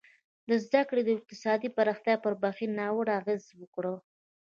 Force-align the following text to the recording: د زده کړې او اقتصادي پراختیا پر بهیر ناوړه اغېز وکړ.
د 0.49 0.51
زده 0.65 0.81
کړې 0.89 1.01
او 1.05 1.15
اقتصادي 1.19 1.69
پراختیا 1.77 2.15
پر 2.23 2.33
بهیر 2.41 2.69
ناوړه 2.79 3.13
اغېز 3.19 3.43
وکړ. 3.61 3.85